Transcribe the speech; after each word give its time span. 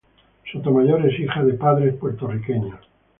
Sotomayor 0.51 1.05
es 1.05 1.19
hija 1.19 1.43
de 1.45 1.53
padres 1.53 1.93
puertorriqueños. 1.93 2.79